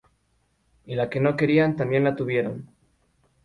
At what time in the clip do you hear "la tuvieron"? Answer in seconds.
2.05-2.67